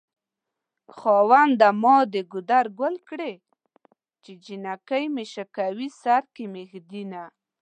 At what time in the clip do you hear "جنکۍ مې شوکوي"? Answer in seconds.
4.43-5.89